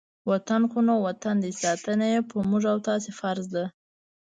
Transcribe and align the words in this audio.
وطن 0.31 0.61
خو 0.71 0.79
نو 0.87 0.93
وطن 1.07 1.35
دی، 1.43 1.51
ساتنه 1.61 2.05
یې 2.13 2.19
په 2.29 2.37
موږ 2.49 2.63
او 2.73 2.77
تاسې 2.89 3.11
فرض 3.19 3.45
ده. 3.55 3.65